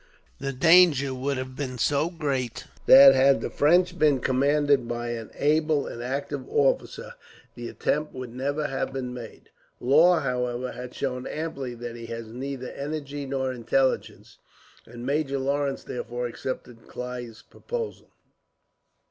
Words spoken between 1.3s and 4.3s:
have been so great that, had the French been